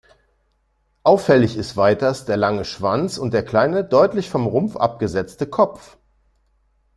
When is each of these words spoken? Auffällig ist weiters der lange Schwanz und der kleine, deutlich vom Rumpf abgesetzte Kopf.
Auffällig 1.03 1.57
ist 1.57 1.77
weiters 1.77 2.25
der 2.25 2.35
lange 2.35 2.65
Schwanz 2.65 3.19
und 3.19 3.35
der 3.35 3.45
kleine, 3.45 3.83
deutlich 3.83 4.31
vom 4.31 4.47
Rumpf 4.47 4.75
abgesetzte 4.75 5.45
Kopf. 5.45 5.99